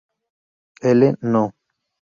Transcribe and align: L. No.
L. 0.81 1.15
No. 1.21 1.53